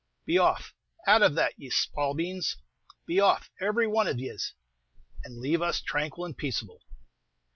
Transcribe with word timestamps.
Be 0.25 0.39
off 0.39 0.73
out 1.05 1.21
of 1.21 1.35
that, 1.35 1.53
ye 1.57 1.69
spalpeens! 1.69 2.55
be 3.05 3.19
off, 3.19 3.51
every 3.61 3.85
one 3.85 4.07
of 4.07 4.17
yez, 4.17 4.53
and 5.23 5.37
leave 5.37 5.61
us 5.61 5.79
tranquil 5.79 6.25
and 6.25 6.35
paceable!" 6.35 6.81